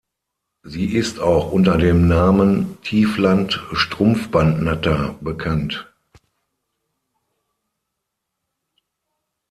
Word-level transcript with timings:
Sie 0.63 0.87
ist 0.95 1.19
auch 1.19 1.51
unter 1.51 1.77
dem 1.77 2.07
Namen 2.07 2.79
Tiefland-Strumpfbandnatter 2.81 5.13
bekannt. 5.21 5.93